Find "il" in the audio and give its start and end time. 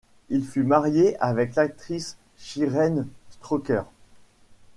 0.29-0.43